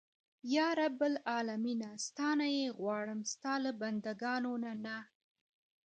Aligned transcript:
یا 0.55 0.67
رب 0.81 0.99
العالمینه 1.11 1.89
ستا 2.05 2.29
نه 2.39 2.47
یې 2.57 2.75
غواړم 2.79 3.19
ستا 3.33 3.53
له 3.63 3.71
بنده 3.81 4.11
ګانو 4.23 4.53
نه. 4.85 4.97